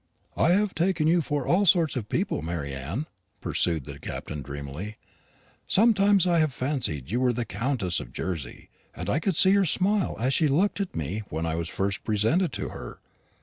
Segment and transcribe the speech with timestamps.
[0.35, 3.05] "I have taken you for all sorts of people, Mary Anne,"
[3.39, 4.97] pursued the Captain dreamily.
[5.67, 9.63] "Sometimes I have fancied you were the Countess of Jersey, and I could see her
[9.63, 12.99] smile as she looked at me when I was first presented to her.